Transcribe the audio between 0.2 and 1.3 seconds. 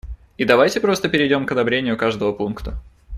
И давайте просто